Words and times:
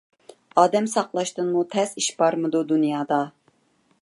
ئادەم 0.61 0.87
ساقلاشتىنمۇ 0.93 1.63
تەس 1.75 1.93
ئىش 2.03 2.09
بارمىدۇ 2.23 2.67
دۇنيادا؟ 2.73 3.23